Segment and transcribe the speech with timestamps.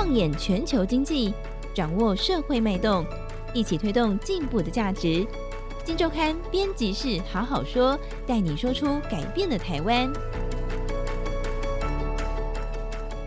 [0.00, 1.34] 放眼全球经济，
[1.74, 3.04] 掌握社会脉动，
[3.52, 5.26] 一起推动进步的价值。
[5.84, 10.08] 金周刊编辑室好好说，带你说出改变的台湾。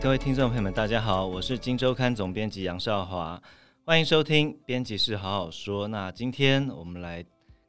[0.01, 3.43] 各位听众朋友们，大家好，我是金周刊总编辑杨少华，
[3.83, 5.89] 欢迎收听编辑室好好说。
[5.89, 7.21] 那今天我们来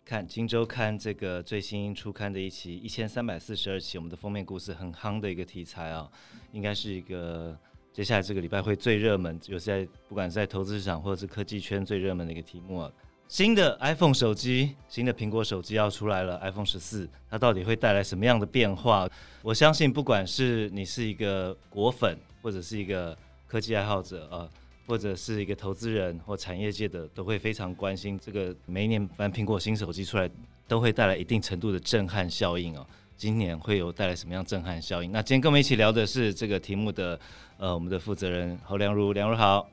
[0.04, 6.08] 看金周刊这个最新出刊的一期一千三百四十二期，我们的封面故事很夯的一个题材啊，
[6.52, 7.58] 应该是一个。
[7.92, 12.90] 接下来这个礼拜会最热门，就是在不管是在投资市场或者是科技圈最热门的一个题目啊，
[13.28, 19.06] 新的 iPhone 手机，新的苹果手机要出来了，iPhone 十四，它到底会带来什么样的变化？
[19.42, 23.16] 我相信，不管是你是一个果粉，或者是一个
[23.46, 24.48] 科技爱好者啊，
[24.86, 30.30] 或者是一个投资人或产业界的，都会非常关心这个每一年反正苹果新手机出来，
[30.66, 32.86] 都会带来一定程度的震撼效应哦。
[33.22, 35.12] 今年会有带来什么样震撼效应？
[35.12, 37.16] 那今天跟我们一起聊的是这个题目的。
[37.56, 39.64] 呃，我们的负责人侯良如，良如好，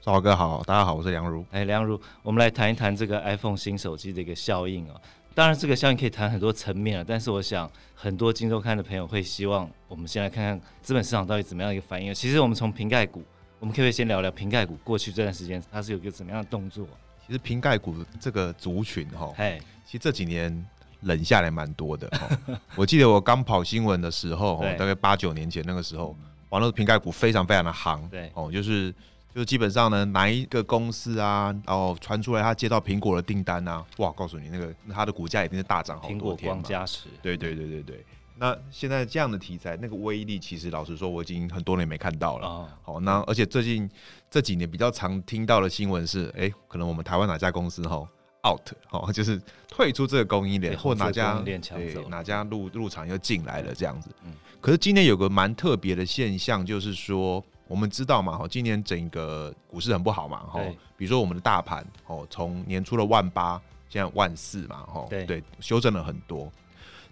[0.00, 1.44] 赵华哥好，大家好，我是良如。
[1.50, 5.00] 哎，良如，我们来谈一谈这个 iPhone 新手机的一个效应哦。
[5.34, 12.14] 当然，这个效应可以谈很多层面啊，但是我想很多金周刊的朋友会希望我们先来看看资本市场到底怎么样一个反应。
[12.14, 13.24] 其实我们从瓶盖股，
[13.58, 16.86] 我们可以先聊聊瓶盖股过去这段时间它是有一个怎么样的动作？
[17.26, 20.64] 其实瓶盖股这个族群哈，哎，其实这几年
[21.02, 22.10] 冷下来蛮多的。
[22.74, 26.16] 我记得我刚跑新闻的时候，大概八九年前那个时候。
[26.50, 28.92] 网络瓶盖股非常非常的行，对哦，就是
[29.34, 36.18] 就是基本上呢，哪一个公司啊，然后传出来他接到苹果的订单啊，哇，告诉你那个它的股价一定是大涨好多天。
[36.18, 38.04] 苹果光加持，对对对对对。
[38.36, 42.46] 那现在这样的题材，那个威力其实老实说，我已经很多年没看到了。
[42.46, 43.90] 哦，好，那而且最近
[44.30, 48.06] 这几年比较常听到的新闻是，哎、欸，可能我们台湾哪家公司哈
[48.48, 51.60] out，哦，就是退出这个供应链，或哪家对
[52.08, 54.10] 哪家入入场又进来了这样子。
[54.24, 54.32] 嗯。
[54.60, 60.60] 可是今年有个蛮特别的现象，就是说我们知道嘛，哈，今年整个股市很不好嘛，哈，
[60.96, 66.50] 比如说我们的大盘，哦，从年初的万八，现在万四嘛，哈，对，修正了很多。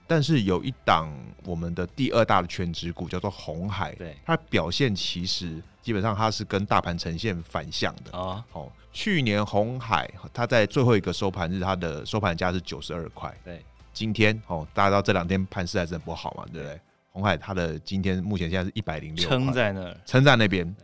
[0.06, 1.08] 但是有一档
[1.44, 8.44] 我们的第二大的全职股叫做红海，对，它表现其实基本上它是跟大盘呈现反向的啊。
[8.52, 16.80] 哦，去年红海它在最后一个收盘日，它的收盘价是九十二块，对，今天哦，大家知道这两天盘势还是很不好嘛，对不对？
[17.12, 20.74] 红海它的今天目前现在是一百零六，撑在那儿，撑在那边。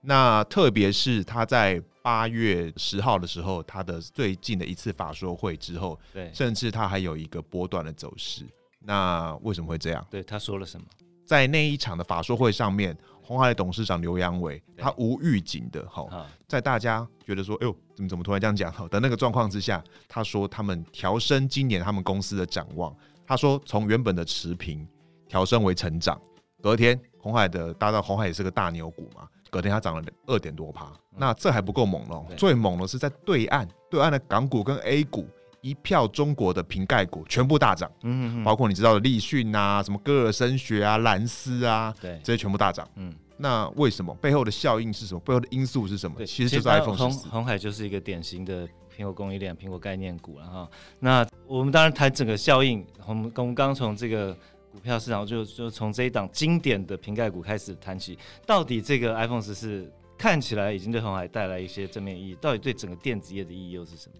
[0.00, 8.46] 那特别是它在八月十号的时候，它的最近的一次法说会之后，对，甚至它还有一个波段的走势。
[8.78, 10.06] 那为什么会这样？
[10.08, 10.86] 对，他说了什么？
[11.26, 16.06] 在那一场的法说会上面，鸿海的董事长刘扬伟，他无预警的哈，
[16.48, 18.72] 在大家觉得说，哎呦，怎么怎么突然这样讲？
[18.88, 22.94] 的那个状况之下，他说他们调升今年他们公司的展望。
[23.26, 24.86] 他说从原本的持平。
[25.28, 26.16] 调升为成长，
[26.62, 35.28] 隔天鸿海的，大家知道鸿海也是个大牛股嘛，隔天它涨了二点多趴，嗯、那这还不够猛哦，最猛的是在对岸，对岸的港股跟 A 股
[35.66, 45.20] 一票中国的瓶盖股全部大涨，嗯，嗯，包括你知道的立讯啊，什么歌尔声学啊、蓝思啊，对，这些全部大涨，嗯，那为什么背后的效应是什么？
[45.20, 46.16] 背后的因素是什么？
[46.16, 50.68] 对，其实就是 iPhone 十红，海就是一个典型的苹果供应链、苹果概念股了哈。
[51.00, 54.36] 那我们当然谈整个效应，我们我们刚从这个。
[54.72, 64.14] 股票市场就就从这一档经典的瓶盖股开始谈起，到底这个 iPhone 十四看起来已经对红海带来一些正面意义，到底对整个电子业的意义又是什么？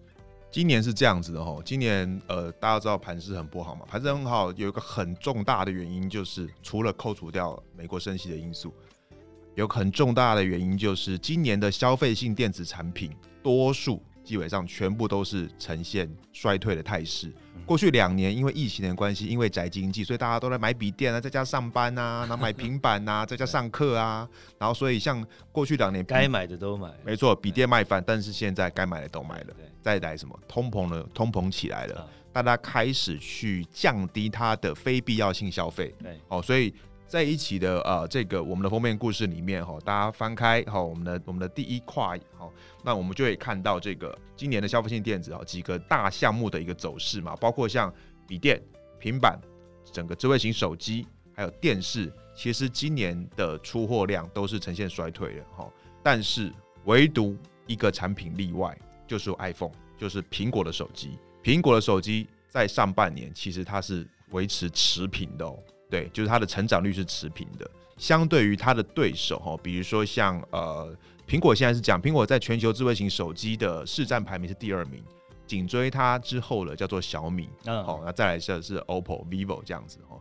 [0.57, 8.73] 今年是这样子的哈，今年呃大家知道盘势很不好嘛，盘势很好，有一个很重大的原因就是除了扣除掉美国升息的因素，
[9.53, 13.11] 有很重大的原因就是今年的消费性电子产品
[13.43, 14.01] 多数。
[14.27, 17.33] 基本上全部都是呈现衰退的态势。
[17.65, 24.27] 过去两年因为疫情的关系，因为宅经济，所以大家都在买笔电啊，在家上班啊，然后买平板啊，在家 上课啊，
[24.59, 29.53] 然后所以像过去两年该买的都买，没错，笔电卖翻，但是现在该买的都买了。
[29.81, 35.95] 再来什么通膨了，通膨起来了，大家开始去降低它的非必要性消费。
[36.03, 36.73] 对，哦，所以。
[37.07, 42.51] 在一起的呃，这个我们的封面故事里面哈，大家翻开哈，我们的我们的第一块哈，
[42.83, 47.93] 那我们就会看到这个今年的消费性电子哈几个大项目的一个走势嘛，包括像
[48.27, 48.61] 笔电、
[48.99, 49.39] 平板、
[49.89, 55.71] 整个智慧型手机还有电视，其实今年的出货量都是呈现衰退的哈，
[56.03, 56.51] 但是
[56.83, 57.37] 唯独
[57.67, 58.77] 一个产品例外，
[59.07, 65.57] 就是 iPhone，就是苹果的手机，苹果的手机在上半年其实它是维持持平的哦。
[65.89, 70.95] 对，就是它的成长率是持平的，相对于它的对手哈，比如说像呃，
[71.27, 75.03] 苹果现在是讲苹果在全球智慧型手机的市占排名是第二名，
[75.45, 80.19] 紧追它之后的叫做小米，嗯好，那再来是是 OPPO、vivo 这样子哈，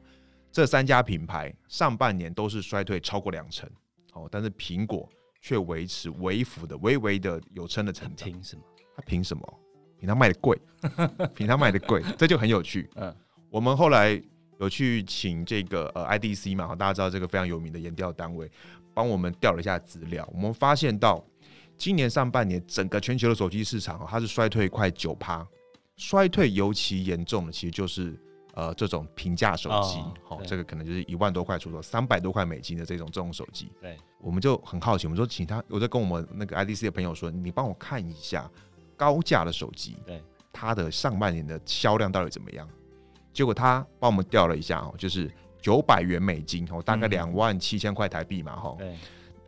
[0.53, 3.69] 这三家品牌上半年都是衰退超过两成，
[4.13, 5.09] 哦，但是苹果
[5.43, 8.29] 却维持微幅的、微微的有撑的成长。
[8.29, 8.63] 凭什么？
[8.97, 9.61] 他凭什么？
[9.99, 10.59] 凭他卖的贵，
[11.35, 12.89] 凭他卖的贵，这就很有趣。
[12.97, 13.15] 嗯，
[13.51, 14.21] 我们后来
[14.59, 18.51] 有去请这个呃 IDC 嘛，大家知道这个非常有名的研调单位，
[18.95, 20.29] 帮我们调了一下资料。
[20.33, 21.25] 我们发现到
[21.77, 25.47] 今年上半年整个全球的手机市场，它是衰退快九趴，
[25.97, 28.19] 衰退尤其严重的其实就是
[28.55, 33.71] 呃这种平价手机，好、哦，这个可能就是一万多块出头，三百多块美金的这种这种手机。
[33.81, 38.51] 对，我们就很好奇，我们说请他，我在跟我们那个 IDC 的朋友说，你帮我看一下。
[38.99, 40.23] 高价的手机，对
[40.55, 42.67] 它的上半年的销量到底怎么样？
[43.37, 45.31] 结果他帮我们调了一下哦，就是
[45.61, 48.75] 九百元美金哦，大概两万七千块台币嘛哈。
[48.79, 48.97] 对，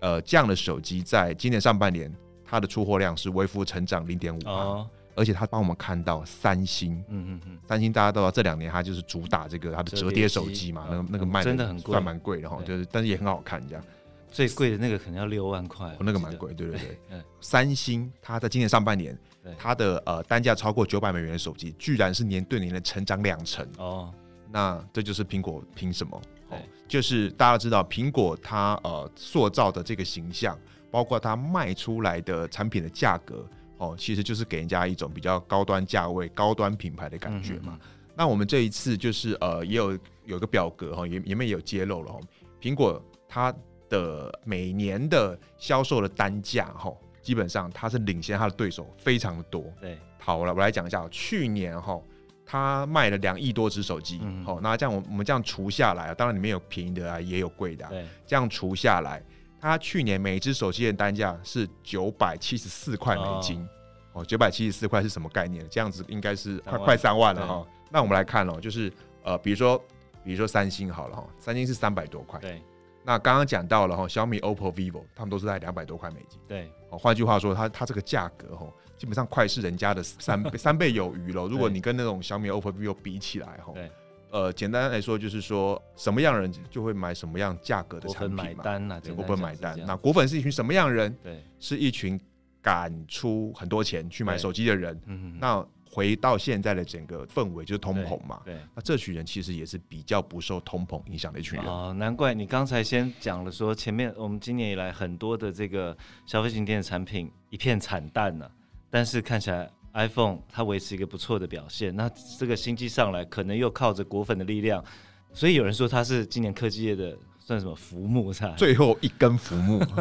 [0.00, 2.14] 呃，这样的手机在今年上半年，
[2.44, 13.82] 它的出货量是微幅成长零点五啊，而且他帮我们看到三星，嗯嗯嗯，三星大家都知道这两年它就是主打这个它的折叠手机嘛，那个那个卖的真的很贵，算蛮贵的哈，就是但是也很好看这样。
[14.30, 17.22] 最贵的那个可能要六万块，那个蛮贵，对对对。
[17.40, 19.18] 三星它在今年上半年。
[19.56, 24.12] 它的呃单价超过九百美元的手机，居然是年对年的成长两成哦，
[24.50, 26.20] 那这就是苹果凭什么？
[26.50, 26.58] 哦，
[26.88, 30.58] 就是大家知道苹果它呃塑造的这个形象，
[30.90, 33.46] 包括它卖出来的产品的价格
[33.76, 37.78] 哦，其实就是给人家一种比较高端价位、高端品牌的感觉嘛。
[38.16, 39.92] 那我们这一次就是呃也有
[40.24, 42.18] 有一个表格哈，也里面也有揭露了哈，
[42.60, 43.54] 苹果它
[43.88, 46.92] 的每年的销售的单价哈。
[47.22, 49.64] 基本上它是领先它的对手非常的多。
[49.80, 52.00] 对，好了，我来讲一下，去年哈，
[52.46, 54.20] 它卖了两亿多只手机。
[54.22, 57.86] 嗯，好，那这样我我们这样除下来，当然里面有便宜的啊，也有贵的。
[57.88, 59.22] 对，这样除下来，
[59.60, 63.66] 它去年每只手机的单价是九百七十四块美金。
[64.12, 65.64] 哦，九百七十四块是什么概念？
[65.68, 67.66] 这样子应该是快快三万了哈。
[67.90, 68.92] 那我们来看哦，就是
[69.22, 69.78] 呃，比如说
[70.24, 72.40] 比如说三星好了哈，三星是三百多块。
[72.40, 72.62] 对。
[73.08, 76.38] 那刚刚讲到了哈，小米、OPPO、vivo，他们都是在两百多块美金。
[76.46, 81.46] 对，哦，换句话说，它它这个价格哈，基本上快是人家的三倍三倍有余了。
[81.46, 83.90] 如果你跟那种小米、OPPO、vivo 比起来哈，对，
[84.30, 88.44] 呃，简单来说就是说，什么样人就会买什么样价格的产品嘛。
[88.44, 89.74] 买单呐，果粉买单。
[89.86, 91.16] 那果粉是一群什么样人？
[91.22, 92.20] 对，是一群
[92.60, 95.00] 敢出很多钱去买手机的人。
[95.06, 95.66] 嗯，那。
[95.90, 105.96] 回到现在的整个氛围就是通膨嘛，对，对，那这群人其实也是比较不受通膨影响的一群人哦，难怪你刚才先讲了说，前面我们今年以来很多的这个
[106.26, 108.48] 消费型电子产品一片惨淡呢，
[108.90, 112.08] 但是看起来 iPhone 它维持一个不错的表现，那
[112.38, 114.84] 这个新机上来可能又靠着果粉的力量，
[115.32, 118.54] 所以有人说它是今年科技业的算什么浮木是吧？
[118.56, 119.82] 最后一根浮木。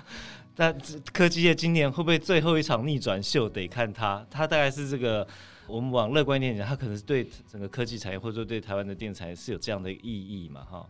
[0.60, 0.70] 那
[1.10, 3.48] 科技业今年会不会最后一场逆转秀？
[3.48, 4.22] 得看它。
[4.30, 5.26] 它大概是这个，
[5.66, 10.62] 我们往乐观一点讲，它可能是对整个科技产业，或者说对台湾的电产业是有这样的意义嘛？
[10.70, 10.86] 哈，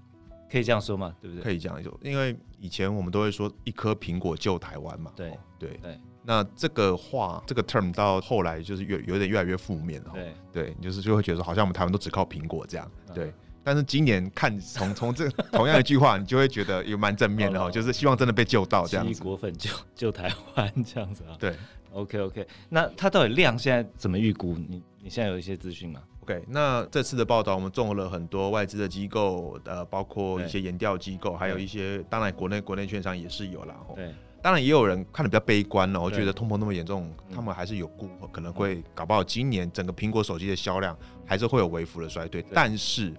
[0.50, 1.14] 可以这样说嘛？
[1.20, 1.44] 对不对？
[1.44, 5.12] 可以这样说，因为以前我们都会说一颗苹果救台湾嘛。
[5.14, 6.00] 对对对。
[6.24, 10.10] 那这个话，这个 term 到后来就是越有点越来越负面了。
[10.12, 12.90] 对对，就是就会觉得说，好像我们台湾都只靠苹果这样。
[13.14, 13.32] 对。
[13.62, 19.22] 但是今年看从 从这同样一句话，你就会觉得有蛮正面的哈，就是希望真的被救到这样子。
[19.22, 21.36] 果粉救救台湾这样子啊？
[21.38, 21.54] 对
[21.92, 22.46] ，OK OK。
[22.68, 24.54] 那它到底量现在怎么预估？
[24.68, 33.74] 你你现在有一些资讯吗？OK，那这次的报道我们综合了很多外资的机构，呃，包括一些研调机构，还有一些当然国内国内券商也是有啦。
[33.94, 40.96] 对，当然也有人看的比较悲观了，我觉得通膨那么严重，他们还是有估可能会搞不好今年整个苹果手机的销量
[41.26, 43.12] 还是会有微幅的衰退，对但是。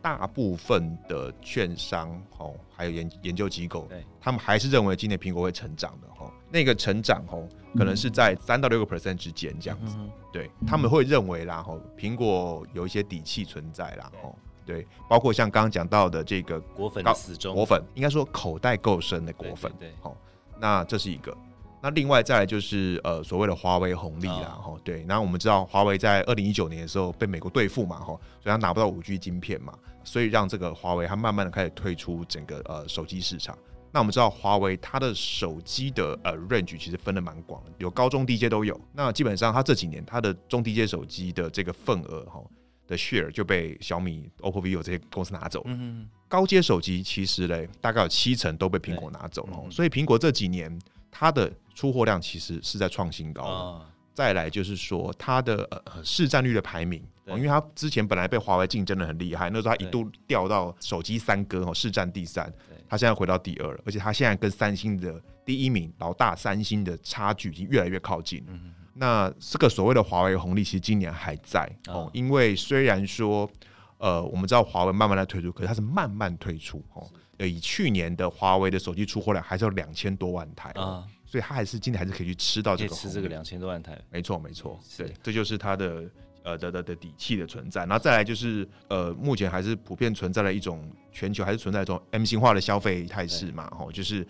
[0.00, 4.04] 大部分的券商哦，还有研研究机构，对。
[4.20, 6.32] 他们还是认为今年苹果会成长的哈。
[6.50, 9.96] 那个成长哦，可能是在三到六个 percent 之间这样子。
[9.98, 20.16] 嗯、对，他们会认为啦，哦，苹果有一些底气存在啦，哦，对，包括像刚刚讲到的这个果粉的死忠，果粉应该说口袋够深的果粉，对，好，
[20.58, 21.36] 那这是一个。
[21.80, 33.56] 那另外再来就是呃所谓的华为红利啦，哈、哦，对，那我们知道华为在二零一九年的时候被美国对付嘛，哈，所以它拿不到五 G 晶片嘛，所以让这个华为它慢慢的开始退出整个呃手机市场。
[33.92, 38.78] 那我们知道华为它的手机的呃 range 其实分的蛮广的，有高中低阶都有。
[38.92, 42.42] 那基本上它这几年它的中低阶手机的这个份额哈
[42.88, 45.66] 的 share 就被小米、OPPO、vivo 这些公司拿走了。
[45.68, 50.76] 嗯高阶手机其实嘞大概有七成都被苹果拿走了，嗯、所以苹果这几年。
[51.18, 62.48] 它的出货量其实是在创新高，哦、再来就是说它的呃市占率的排名，因为它之前本来被华为竞争的很厉害，那时候它一度掉到手机三哥哦市占第三，
[62.88, 68.44] 它现在回到第二了，而且它现在跟三星的第一名老大三星的差距已经越来越靠近。
[68.46, 73.50] 嗯、那这个所谓的华为红利其实今年还在哦，哦因为虽然说
[73.98, 77.04] 呃，我们知道华为慢慢在推出，可是它是慢慢推出哦。
[77.46, 83.96] 以去年的华为的手机出货量还是有两千多万台啊，所以它还是今年还是可以去吃到这个，吃这个两千多万台。
[84.10, 86.04] 没错，没错，对，这就是它的
[86.42, 87.82] 呃的的的底气的存在。
[87.82, 94.26] 然后再来就是呃，目前还是普遍存在了一种全球还是存在一种 M 型化的消费态势嘛，吼，就是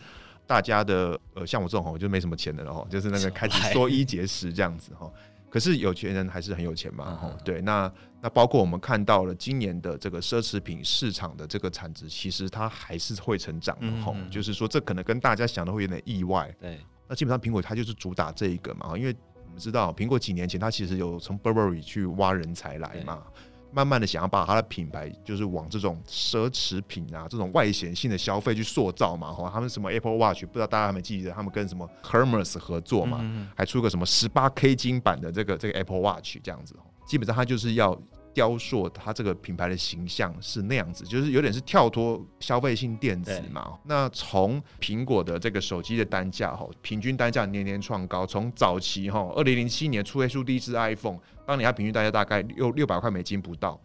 [0.46, 5.10] 大家的呃，像我这种吼就没什么钱的了吼，就是那个开始缩衣节食这样子哈。
[5.50, 7.42] 可是有钱人还是很有钱嘛，吼、uh，huh.
[7.42, 16.78] 对，那那包括我们看到了今年的这个奢侈品市场的这个产值，其实它还是会成长的，吼、嗯，就是说这可能跟大家想的会有点意外，对，
[17.08, 23.22] 那基本上苹果它就是主打这一个嘛，因为我们知道苹果几年前它其实有从 Burberry 去挖人才来嘛。
[23.70, 33.24] 慢慢的想要把它的品牌，就是往这种奢侈品啊，这种外显性的消费去塑造嘛，哈，他们什么 Apple Watch，不知道大家有没有记得，他们跟什么 Hermes 合作嘛，
[33.56, 36.74] 还出个什么十八 K 金版的这个这个 Apple Watch 这样子，
[37.06, 37.98] 基本上它就是要。
[38.38, 43.76] 雕塑它这个品牌的形象是那样子，就是有点是跳脱消费性电子嘛。
[43.82, 48.24] 那从苹果的这个手机的单价哈，平均单价年年创高。
[48.24, 53.80] 从早期哈，二零零七年出出第一支 iPhone，当年它平均单价大概六六百块美金不到，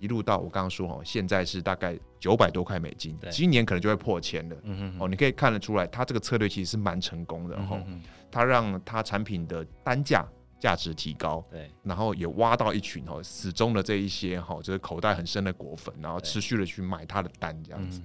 [0.00, 4.56] 一路到我刚刚说哈，现在是大概九百多块美金，今年可能就会破千了。
[4.62, 7.78] 嗯哼哼哦，你可以看得出来，它这个策略其实是蛮成功的哈。
[8.30, 10.26] 它让它产品的单价。
[10.58, 18.00] 价值提高，对，然后也挖到一群哦死忠的这一些哈，就是口袋很深的果粉，然后持续的去买他的单这样子。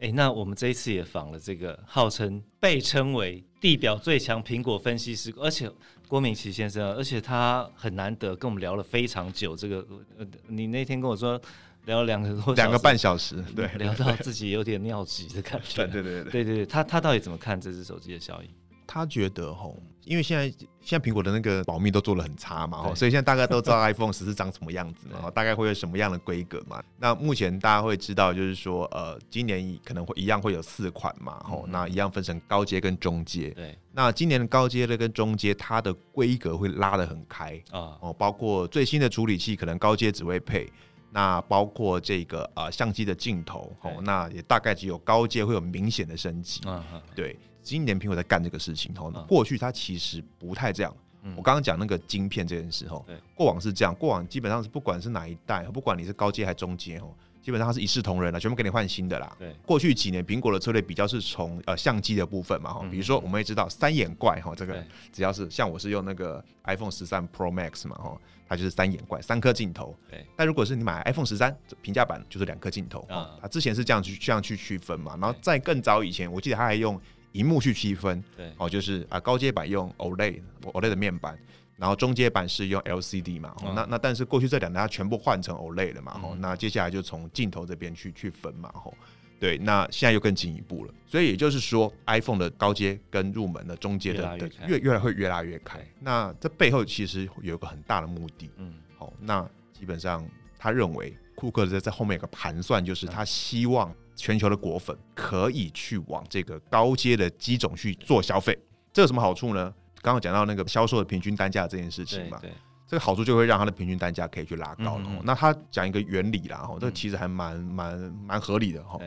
[0.00, 5.70] 哎、嗯，那我们这一次也访了这个号称被称为地表最强苹果分析师，而且
[6.08, 9.54] 郭明奇先生，而且他很难得跟我们聊了非常久。
[9.54, 9.86] 这个
[10.18, 11.40] 呃，你那天跟我说
[11.86, 15.86] 聊了两个多两个半小时， 对，聊到自己有点尿急的感觉。
[15.86, 18.50] 对对对对对，他他到底怎么看这只手机的效应？
[18.86, 20.48] 他觉得吼，因为现在
[20.80, 25.30] 现在苹果的那个保密都做的很差嘛，所以现在大家都知道 iPhone 十四长什么样子嘛，对。
[25.30, 26.82] 大概会有什么样的规格嘛。
[26.98, 33.50] 那目前大家会知道，就是说，呃，今年可能会一样会有四款嘛，吼、嗯，那一样分成高阶跟中阶。
[33.50, 40.70] 对，那今年的高阶的跟中阶，它的规格会拉得很开啊，哦，包括最新的处理器，可能高阶只会配，
[41.10, 46.82] 那包括这个呃相机的镜头，哦，那也大概只有高阶会有明显的升级，嗯、
[47.14, 47.36] 对。
[47.64, 50.94] 今年苹果在干这个事情，吼，过去它其实不太这样。
[51.34, 53.04] 我刚刚讲那个晶片这件事，吼，
[53.34, 59.34] 过往是这样，过往基本上是不管是哪一代，不管你是高阶还是中阶，吼，基本上它是一视同仁了，全部给你换新的啦。
[59.38, 69.96] 对，过去几年苹果的策略比较是从呃相机的部分嘛，哈，比如说我们也知道三眼怪，哈，这个只要是像我是用那个 iPhone 十三 Pro Max 嘛，哈，它就是三眼怪，三颗镜头。
[70.10, 73.30] 对，但如果是你买 iPhone 十三平价版，就是两颗镜头啊。
[73.40, 77.00] 它之前是这样去这样去区分嘛，然后在更早以前，我记得它还用。
[77.34, 81.36] 荧幕去区分，对，哦，就是啊，高阶版用 OLED，OLED 的面板，
[81.76, 88.94] 然后中阶版是用 LCD 嘛，哦、那那但是过去这两代它全部换成 OLED 了嘛，哦、嗯，那接下来就从镜头这边去去分嘛，吼，
[89.40, 94.38] 对，那现在又更进一步了，所以也就是说，iPhone 的高阶跟入门的中阶的
[94.68, 100.24] 越越来会越拉越开，那这背后其实有一个很大的目的，嗯，好，那基本上
[100.56, 103.92] 他认为库克在在后面有个盘算，就是他希望。
[104.16, 108.58] 全球的果粉可以去往这个高阶的机种去做消费，
[108.92, 109.72] 这有什么好处呢？
[110.02, 112.54] 刚刚讲到那个销售的平均单价这件事情嘛，对，对，
[112.86, 115.04] 这个好处就会让它的平均单价可以去拉高了。
[115.06, 118.98] 嗯嗯，那他讲一个原理啦，哈，这个其实还蛮蛮蛮合理的哈。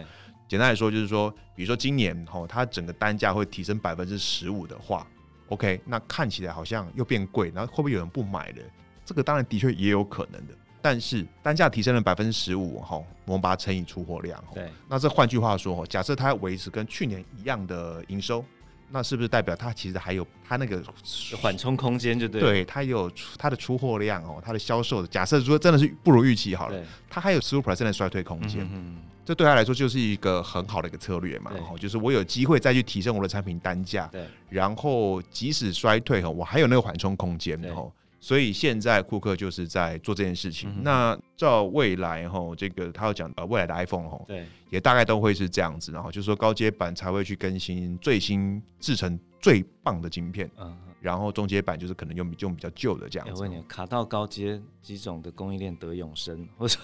[0.48, 5.06] 简单来说就是说，比如说今年哈，它整个单价会提升百分之十五的话
[5.50, 8.62] ，OK，那看起来好像又变贵，然后会不会有人不买的？
[9.06, 10.54] 这个当然的确也有可能的。
[10.90, 18.42] 但是单价提升了百分之十五，哈，我们把它乘以出货量，对，那这换句话说，假设它维持跟去年一样的营收，
[18.90, 20.82] 那是不是代表它其实还有它那个
[21.42, 22.18] 缓冲空间？
[22.18, 37.92] 就对，对，它有它的出货量哦，它的销售，假设说真的是不如预期好了，它还有十五 percent 的衰退空间，嗯，嗯，这对他来说就是一个很好的一个策略嘛，哈就是我有机会再去提升我的产品单价，对，然后即使衰退哈，我还有那个缓冲空间，然后。
[38.28, 40.70] 所以现在库克就是在做这件事情。
[40.70, 45.94] 嗯、那照未来哈，这个他要讲呃未来的 iPhone 哈，对，也大概都会是这样子。
[45.94, 53.34] 然后就是说高阶版才会去更新最新制成最棒的晶片，嗯，然后中阶版就是可能用用比较旧的这样子。
[53.36, 56.78] 我问你，卡到高阶几种的供应链得永生， 或者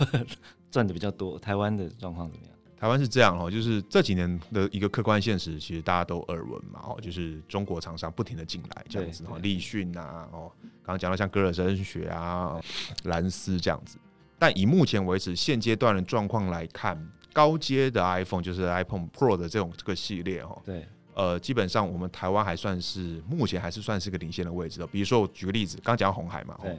[0.71, 2.55] 赚的比较多，台湾的状况怎么样？
[2.79, 10.50] 台湾是这样哦，就是这几年的一个客观现实，其实大家都耳闻嘛，哦，就是中国厂商不停的进来这样子哈，立讯啊，哦，
[10.86, 12.60] 刚刚讲到像歌尔森学啊、
[13.04, 13.98] 蓝思这样子，
[14.38, 16.98] 但以目前为止现阶段的状况来看，
[17.32, 24.88] 高阶的 iPhone 就是 iPhone Pro 的这种这个系列哈，对，呃，基本上我们台湾还算是目前还是算是个领先的位置的。
[24.88, 26.78] 比如说我举个例子，刚讲红海嘛，对，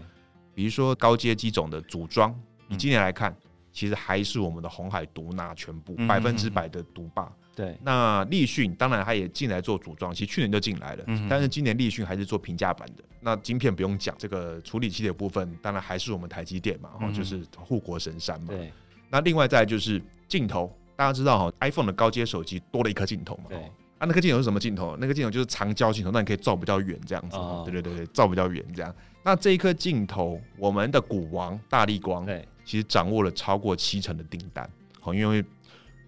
[0.54, 2.34] 比如说高阶机种的组装，
[2.68, 3.34] 以今年来看。
[3.76, 7.28] 其实还是我们的红海独拿全部百分之百的独霸。
[7.54, 13.04] 对，那立讯当然他也进来做组装，其实去年就进来了，但是今年立讯还是做平价版的。
[13.20, 18.48] 那晶片不用讲，这个处理器的部分当然还是我们台积电嘛，哈，就是护国神山嘛。
[18.48, 18.72] 对，
[19.08, 23.44] 那另外再就是镜头，大家知道哈，iPhone 的高阶手机多了一颗镜头嘛。
[23.48, 24.96] 对，啊，那颗镜头是什么镜头？
[25.00, 27.36] 那个镜头就是长焦镜头，那你可以照比较远这样子。
[27.36, 28.94] 哦，对对对对，照比较远这样。
[29.22, 34.68] 那这一颗镜头，我们的股王大力光，对，其实掌握了超过七成的订单。
[35.00, 35.42] 好，因为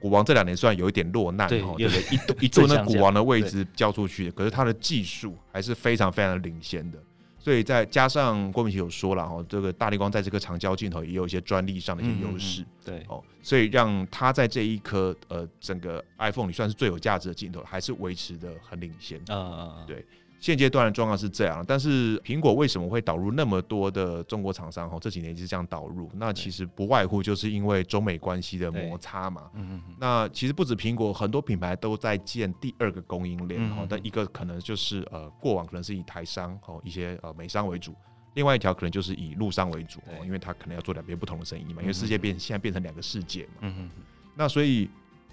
[0.00, 1.88] 股王这两年虽然有一点落难，对，不对？
[2.40, 6.98] 一一座那古王的位置交出去，可是他的技术还是非常非常的领先的。
[7.38, 20.04] 所以再加上郭明奇有说了哈，这个大力光在这个长焦镜头也有一些专利上的一些优势，对哦，所以让它在这一颗呃整个 iPhone 里算是最有价值的镜头，还是维持的很领先啊啊啊，对。
[20.38, 24.88] 现阶段的状况是这样，但是苹果为什么会导入那么多的中国厂商？
[24.88, 29.50] 哈，这几年一直这样导入，那其实不外乎就是因为中美关系的摩擦嘛。
[29.54, 29.94] 嗯嗯。
[29.98, 33.66] 那其实不止苹果，很多品牌都在建第二个供应链。
[33.70, 37.94] 哈，但一个可能就是呃，过往可能是以台商哦一些呃美商为主，
[38.36, 41.82] 另外一条可能就是以陆商为主，因为他可能要做两边不同的生意嘛。
[41.82, 43.54] 因为世界变现在变成两个世界嘛。
[43.62, 43.90] 嗯嗯。
[44.36, 44.88] 那所以。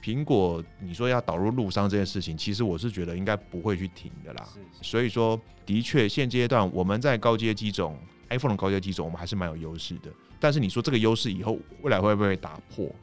[0.05, 4.50] 苹果，你说要导入陆商这件事情，其实我是觉得应该不会去停的啦。
[4.81, 10.12] 所以说，的确现阶段我们在高阶机种，iPhone 的高阶机种，我们还是蛮有优势的。
[10.41, 12.93] 但是你说这个优势以后未来会不会打破？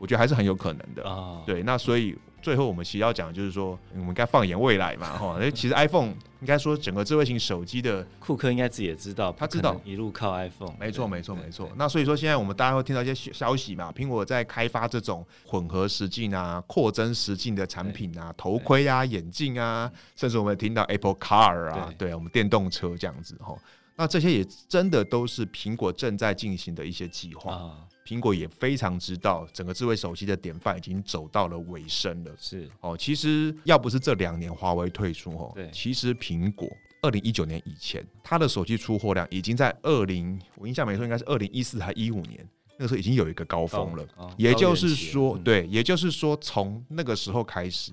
[0.00, 1.40] 我觉得还是很有可能的啊。
[1.46, 2.18] 对，那所以。
[2.40, 5.38] 最后，我们其实要讲的就是说，我们该放眼未来嘛，哈。
[5.54, 6.08] 其实 iPhone
[6.40, 10.72] 应该说整个智慧型手机的库克应该自己也知道，他知道一路靠 iPhone。
[10.78, 11.70] 没错，没错，没错。
[11.76, 23.56] 那所以说，现在我们大家会听到一些消息嘛，苹果在开发这种混合实境啊、扩增实境的产品啊，头盔啊、眼镜啊，甚至我们听到 Apple Car 啊，对，我们电动车这样子哈。
[23.96, 27.72] 那这些也真的都是苹果正在进行的一些计划。
[28.08, 32.32] 苹果也非常知道，整个智慧手机的典范已经走到了尾声了。
[32.40, 36.66] 是哦，其实要不是这两年华为退出哦，对，其实苹果
[37.02, 44.02] 二零一九年以前，它的手机出货量已经在二零，我印象没错，应该是二零一四还一五年，那个时候已经有一个高峰了。
[44.16, 47.92] 哦哦、也就是说，嗯、对，也就是说，从那个时候开始，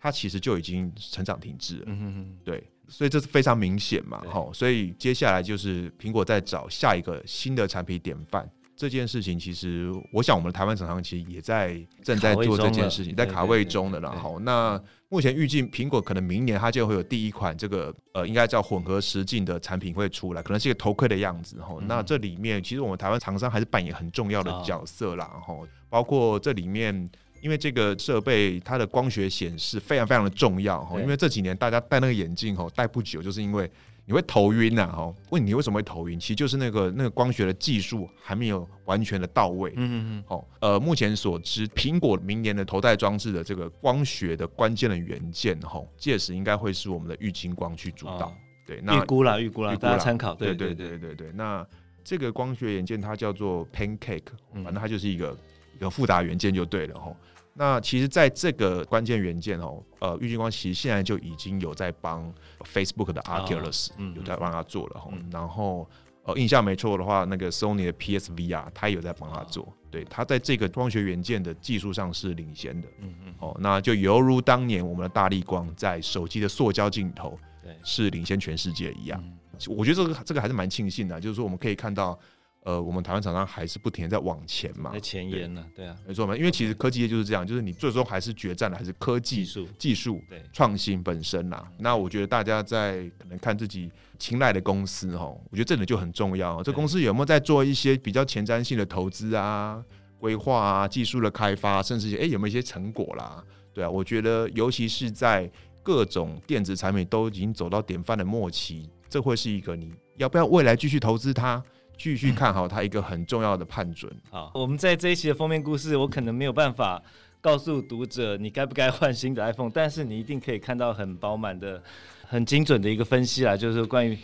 [0.00, 1.84] 它其实就已经成长停滞了。
[1.86, 4.20] 嗯哼哼，对，所以这是非常明显嘛。
[4.20, 8.48] 哈，所以接下来就是苹果在找下一个新的产品典范。
[8.76, 13.98] 这件事情其实，我想我们的台湾厂商其实也在正在做这件事情，在卡位中的。
[14.00, 21.56] 然后，那目前预计苹果可能明年它就会有第一款这个呃，应该叫混合实境的产品会出来，可能是一个头盔的样子。
[21.58, 25.30] 然后，那这里面其实我们台湾厂商还是扮演很重要的角色啦。
[25.32, 27.08] 然后，包括这里面，
[27.40, 30.84] 因为这个设备它的光学显示非常非常的重要。
[30.84, 33.70] 哈，因为这几年大家戴那个眼镜哈，戴不久，就是因为。
[34.08, 34.86] 你会头晕呐？
[34.86, 36.18] 哈，问你为什么会头晕？
[36.18, 39.72] 其实就是那个那个光学的技术还没有完全的到位。
[39.74, 40.24] 嗯嗯嗯。
[40.28, 48.32] 好，呃，目前所知，苹果明年的头戴装置的这个光学的关键的元件，哈，届时应该会是我们的郁金光去主导。
[48.64, 50.34] 对，那预估啦，预估啦，大家参考。
[50.34, 51.32] 对对对对对。
[51.32, 51.66] 那
[52.04, 54.22] 这个光学元件它叫做 Pancake，
[54.54, 55.36] 反正它就是一个
[55.74, 57.12] 一个复杂元件就对了，哈。
[57.58, 65.10] 那其实，在这个关键元件哦，呃，玉晶光其实现在就已经有在帮 Facebook 的 Oculus 有在帮他做了哈。
[65.30, 65.88] 然后，
[66.24, 69.72] 呃，印象没错的话，那个 Sony 的 PSVR 他也有在帮他做。
[69.90, 72.88] 对，他在这个光学元件的技术上是领先的。
[73.00, 73.34] 嗯嗯。
[73.38, 79.18] 哦，那就犹如当年我们的大力光在手机的塑胶镜头，对，是领先全世界一样。
[79.66, 82.18] 我觉得这个这个还是蛮庆幸的，就是说我们可以看到。
[82.66, 91.64] 呃，我们台湾厂商还是不停在往前嘛，在前沿呢，对啊，没错嘛，因为其实科技业就是这样，就是你最终还是决战的还是科技术、技术、对创新本身呐。
[91.78, 96.60] 那我觉得大家在可能看自己青睐的公司哦，我觉得这点就很重要。
[96.64, 99.80] 这公司有没有在做一些比较前瞻性的投资啊、
[100.18, 103.40] 规划啊、技术的开发，甚至哎有没有一些成果啦？
[103.72, 105.48] 对啊，我觉得尤其是在
[105.84, 111.62] 各种电子产品都已经走到典范的末期，这会是一个你要不要未来继续投资它？
[111.98, 114.12] 继续看好它一个很重要的判准。
[114.30, 117.02] 好，我们在这一期的封面故事，我可能没有办法
[117.40, 121.82] 告诉读者你该不该换新的 iPhone，但是你一定可以看到很饱满的、
[122.28, 124.18] 很精准的一个分析啦，就是关于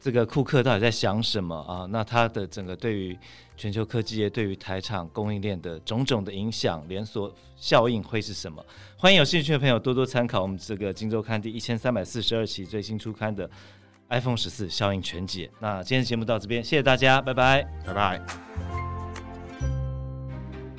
[0.00, 1.86] 这个库克到底在想什么啊？
[1.90, 3.18] 那他的整个对于
[3.56, 8.64] 全球科技业、对于台厂供应链的种种的影响、连锁效应会是什么？
[8.96, 13.50] 欢迎有兴趣的朋友多多参考我们这个《今周刊》第一千三百四十二期最新出刊的。
[14.10, 15.50] iPhone 十四效应全解。
[15.60, 18.20] 那今天的节目到这边，谢谢大家，拜拜，拜拜。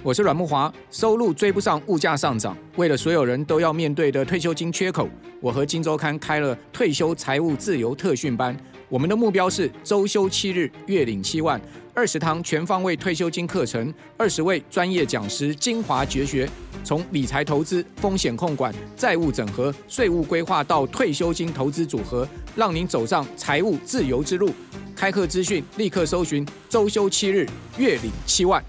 [0.01, 5.09] 我是阮木华，收入追不上物价上涨，为了所有人都要面对的退休金缺口，
[5.41, 8.55] 我和金周刊开了退休财务自由特训班。
[8.87, 11.61] 我们的目标是周休七日，月领七万。
[11.99, 16.49] 二十堂全方位退休金课程，二十位专业讲师精华绝学，
[16.81, 24.49] 从理财投资、风险控管、债务整合、税务规划到退休金投资组合，让您走上财务自由之路。
[24.95, 27.45] 开课资讯立刻搜寻周休七日，
[27.77, 28.63] 月领七万。